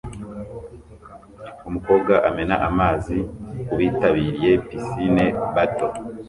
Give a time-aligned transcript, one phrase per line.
[1.67, 3.17] Umukobwa amena amazi
[3.67, 5.87] kubitabiriye pisine bato